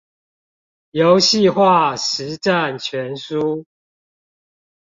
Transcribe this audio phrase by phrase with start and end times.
[0.89, 3.63] 遊戲化實戰全書